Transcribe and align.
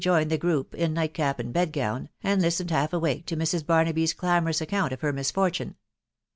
joined 0.01 0.31
the 0.31 0.35
group 0.39 0.73
in 0.73 0.95
nightcap 0.95 1.37
and 1.39 1.53
bedgown, 1.53 2.09
and 2.23 2.41
listened 2.41 2.71
half 2.71 2.91
awake 2.91 3.23
to 3.27 3.37
Mrs. 3.37 3.63
Barnaby's 3.63 4.13
clamorous 4.13 4.59
account 4.59 4.91
of 4.93 5.01
her 5.01 5.13
misfortune. 5.13 5.75